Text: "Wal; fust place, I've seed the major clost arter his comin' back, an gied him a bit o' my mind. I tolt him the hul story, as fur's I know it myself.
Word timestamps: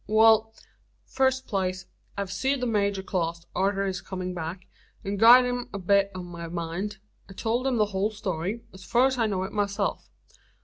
"Wal; 0.07 0.51
fust 1.05 1.45
place, 1.45 1.85
I've 2.17 2.31
seed 2.31 2.59
the 2.59 2.65
major 2.65 3.03
clost 3.03 3.45
arter 3.53 3.85
his 3.85 4.01
comin' 4.01 4.33
back, 4.33 4.65
an 5.03 5.17
gied 5.19 5.43
him 5.45 5.69
a 5.71 5.77
bit 5.77 6.09
o' 6.15 6.23
my 6.23 6.47
mind. 6.47 6.97
I 7.29 7.33
tolt 7.33 7.67
him 7.67 7.77
the 7.77 7.85
hul 7.93 8.09
story, 8.09 8.63
as 8.73 8.83
fur's 8.83 9.19
I 9.19 9.27
know 9.27 9.43
it 9.43 9.51
myself. 9.53 10.09